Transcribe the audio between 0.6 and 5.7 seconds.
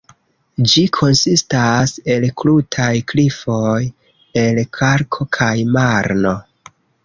Ĝi konsistas el krutaj klifoj el kalko kaj